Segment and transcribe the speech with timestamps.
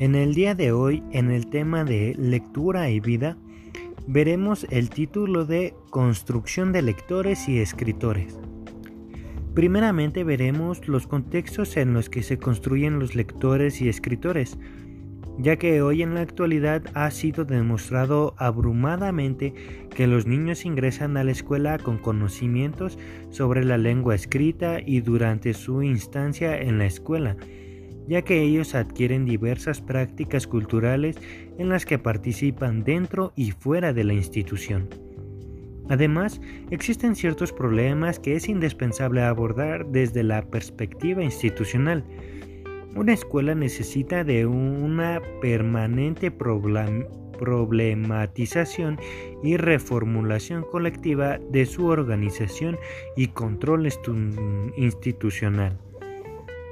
[0.00, 3.36] En el día de hoy, en el tema de lectura y vida,
[4.08, 8.36] veremos el título de Construcción de lectores y escritores.
[9.54, 14.58] Primeramente veremos los contextos en los que se construyen los lectores y escritores,
[15.38, 19.54] ya que hoy en la actualidad ha sido demostrado abrumadamente
[19.94, 22.98] que los niños ingresan a la escuela con conocimientos
[23.30, 27.36] sobre la lengua escrita y durante su instancia en la escuela,
[28.08, 31.16] ya que ellos adquieren diversas prácticas culturales
[31.58, 34.88] en las que participan dentro y fuera de la institución.
[35.88, 36.40] Además,
[36.70, 42.04] existen ciertos problemas que es indispensable abordar desde la perspectiva institucional.
[42.96, 48.98] Una escuela necesita de una permanente problematización
[49.42, 52.78] y reformulación colectiva de su organización
[53.16, 53.88] y control
[54.76, 55.78] institucional.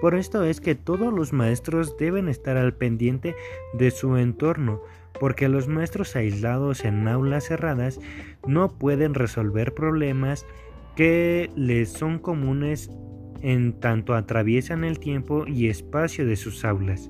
[0.03, 3.37] Por esto es que todos los maestros deben estar al pendiente
[3.73, 4.83] de su entorno,
[5.21, 8.01] porque los maestros aislados en aulas cerradas
[8.45, 10.45] no pueden resolver problemas
[10.97, 12.91] que les son comunes
[13.43, 17.09] en tanto atraviesan el tiempo y espacio de sus aulas.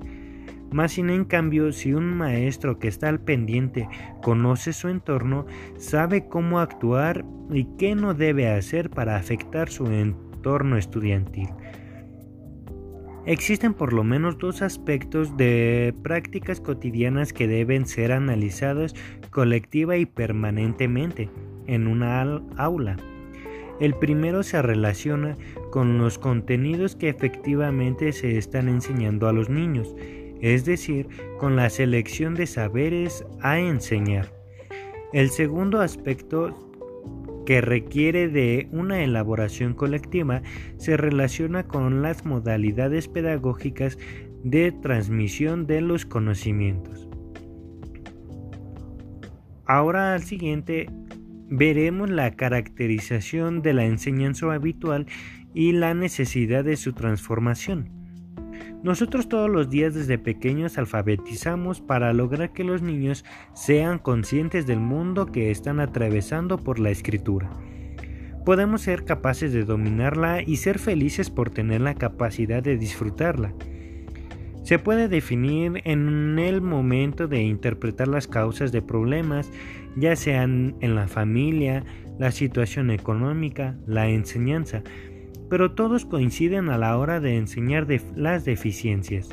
[0.71, 3.89] Más sin en cambio, si un maestro que está al pendiente
[4.21, 5.47] conoce su entorno,
[5.79, 11.49] sabe cómo actuar y qué no debe hacer para afectar su entorno estudiantil.
[13.25, 18.95] Existen por lo menos dos aspectos de prácticas cotidianas que deben ser analizados
[19.31, 21.29] colectiva y permanentemente
[21.65, 22.21] en una
[22.57, 22.97] aula.
[23.79, 25.37] El primero se relaciona
[25.71, 29.95] con los contenidos que efectivamente se están enseñando a los niños,
[30.41, 31.07] es decir,
[31.39, 34.33] con la selección de saberes a enseñar.
[35.13, 36.72] El segundo aspecto
[37.45, 40.41] que requiere de una elaboración colectiva
[40.77, 43.97] se relaciona con las modalidades pedagógicas
[44.43, 47.07] de transmisión de los conocimientos.
[49.65, 50.87] Ahora al siguiente
[51.49, 55.07] veremos la caracterización de la enseñanza habitual
[55.53, 58.02] y la necesidad de su transformación.
[58.83, 63.23] Nosotros todos los días desde pequeños alfabetizamos para lograr que los niños
[63.53, 67.49] sean conscientes del mundo que están atravesando por la escritura.
[68.45, 73.53] Podemos ser capaces de dominarla y ser felices por tener la capacidad de disfrutarla.
[74.63, 79.49] Se puede definir en el momento de interpretar las causas de problemas,
[79.95, 81.85] ya sean en la familia,
[82.19, 84.83] la situación económica, la enseñanza,
[85.53, 89.29] pero todos coinciden a la hora de enseñar las deficiencias.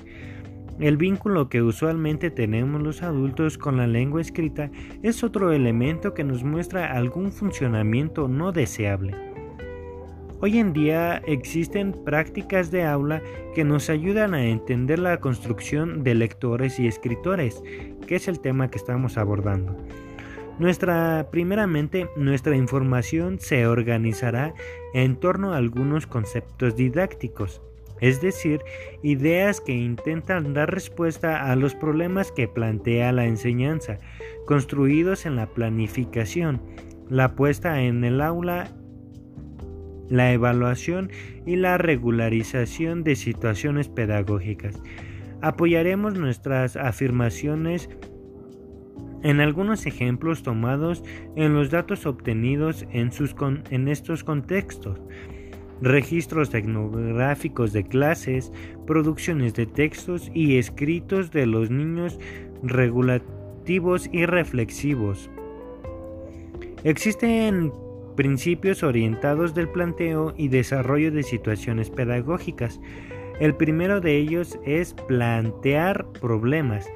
[0.79, 4.71] El vínculo que usualmente tenemos los adultos con la lengua escrita
[5.03, 9.15] es otro elemento que nos muestra algún funcionamiento no deseable.
[10.43, 13.23] Hoy en día existen prácticas de aula
[13.55, 17.63] que nos ayudan a entender la construcción de lectores y escritores,
[18.07, 19.75] que es el tema que estamos abordando.
[20.59, 24.55] Nuestra, primeramente, nuestra información se organizará
[24.93, 27.63] en torno a algunos conceptos didácticos,
[28.01, 28.61] es decir,
[29.03, 33.99] ideas que intentan dar respuesta a los problemas que plantea la enseñanza,
[34.47, 36.61] construidos en la planificación,
[37.09, 38.71] la puesta en el aula,
[40.09, 41.11] la evaluación
[41.47, 44.81] y la regularización de situaciones pedagógicas.
[45.41, 47.89] Apoyaremos nuestras afirmaciones
[49.23, 51.05] en algunos ejemplos tomados
[51.37, 53.35] en los datos obtenidos en, sus
[53.71, 54.99] en estos contextos,
[55.83, 58.53] registros tecnográficos de clases,
[58.87, 62.19] producciones de textos y escritos de los niños
[62.63, 65.31] regulativos y reflexivos.
[66.85, 67.73] Existen
[68.17, 72.81] principios orientados del planteo y desarrollo de situaciones pedagógicas.
[73.39, 76.87] El primero de ellos es plantear problemas,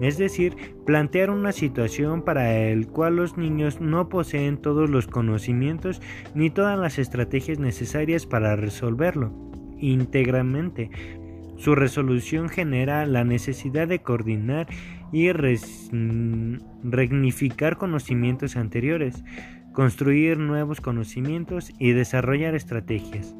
[0.00, 0.56] es decir,
[0.86, 6.00] plantear una situación para el cual los niños no poseen todos los conocimientos
[6.34, 9.32] ni todas las estrategias necesarias para resolverlo
[9.78, 10.90] íntegramente.
[11.56, 14.66] Su resolución genera la necesidad de coordinar
[15.12, 15.30] y
[16.82, 19.22] regnificar conocimientos anteriores,
[19.72, 23.34] construir nuevos conocimientos y desarrollar estrategias.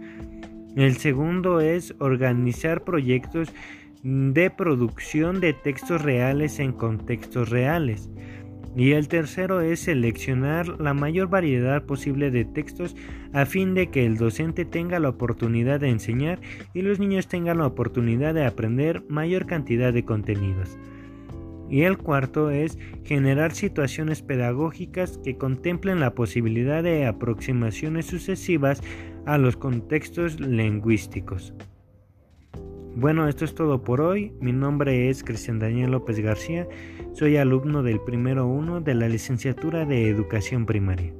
[0.77, 3.53] El segundo es organizar proyectos
[4.02, 8.08] de producción de textos reales en contextos reales.
[8.76, 12.94] Y el tercero es seleccionar la mayor variedad posible de textos
[13.32, 16.41] a fin de que el docente tenga la oportunidad de enseñar
[16.73, 20.79] y los niños tengan la oportunidad de aprender mayor cantidad de contenidos.
[21.69, 28.82] Y el cuarto es generar situaciones pedagógicas que contemplen la posibilidad de aproximaciones sucesivas
[29.26, 31.55] a los contextos lingüísticos.
[32.97, 34.33] Bueno, esto es todo por hoy.
[34.41, 36.67] Mi nombre es Cristian Daniel López García.
[37.13, 41.15] Soy alumno del primero 1 de la licenciatura de Educación Primaria.